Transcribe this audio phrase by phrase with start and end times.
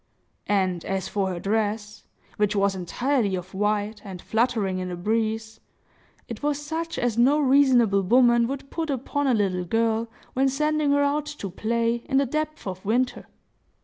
[0.47, 2.05] And as for her dress,
[2.37, 5.59] which was entirely of white, and fluttering in the breeze,
[6.27, 10.89] it was such as no reasonable woman would put upon a little girl, when sending
[10.89, 13.27] her out to play, in the depth of winter.